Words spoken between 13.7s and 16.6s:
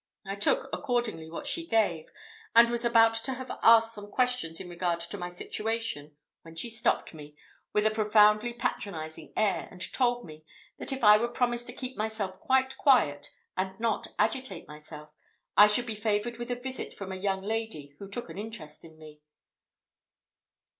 not agitate myself, I should be favoured with a